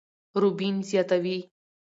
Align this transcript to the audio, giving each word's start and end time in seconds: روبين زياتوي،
روبين 0.41 0.75
زياتوي، 0.89 1.37